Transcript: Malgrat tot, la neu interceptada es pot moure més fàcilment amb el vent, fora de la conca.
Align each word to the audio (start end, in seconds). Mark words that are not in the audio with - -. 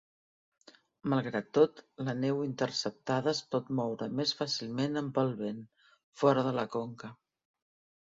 Malgrat 1.13 1.51
tot, 1.57 1.83
la 2.07 2.15
neu 2.23 2.41
interceptada 2.47 3.33
es 3.35 3.43
pot 3.57 3.71
moure 3.83 4.11
més 4.23 4.35
fàcilment 4.43 5.01
amb 5.05 5.23
el 5.27 5.33
vent, 5.47 5.65
fora 6.25 6.51
de 6.53 6.59
la 6.61 6.69
conca. 6.79 7.17